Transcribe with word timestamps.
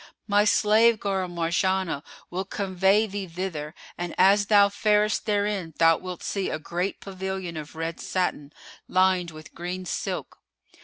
My 0.25 0.45
slave 0.45 0.99
girl 0.99 1.27
Marjánah 1.29 2.01
will 2.31 2.43
convey 2.43 3.05
thee 3.05 3.27
thither 3.27 3.75
and 3.99 4.15
as 4.17 4.47
thou 4.47 4.67
farest 4.67 5.27
therein 5.27 5.75
thou 5.77 5.95
wilt 5.97 6.23
see 6.23 6.49
a 6.49 6.57
great 6.57 6.99
pavilion 6.99 7.55
of 7.55 7.75
red 7.75 7.99
satin, 7.99 8.51
lined 8.87 9.29
with 9.29 9.53
green 9.53 9.85
silk. 9.85 10.39